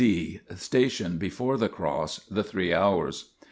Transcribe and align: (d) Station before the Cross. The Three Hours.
(d) 0.03 0.39
Station 0.55 1.19
before 1.19 1.57
the 1.59 1.69
Cross. 1.69 2.21
The 2.27 2.43
Three 2.43 2.73
Hours. 2.73 3.33